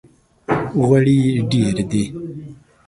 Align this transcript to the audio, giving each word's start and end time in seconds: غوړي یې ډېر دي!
غوړي 0.85 1.17
یې 1.25 1.33
ډېر 1.51 1.75
دي! 1.91 2.05